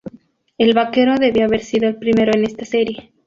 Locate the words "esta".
2.45-2.65